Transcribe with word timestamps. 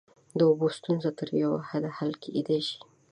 د 0.37 0.39
اوبو 0.49 0.67
ستونزه 0.77 1.09
تر 1.19 1.27
یوه 1.43 1.59
حده 1.69 1.89
حل 1.97 2.11
کیدای 2.23 2.61
شي. 2.67 2.79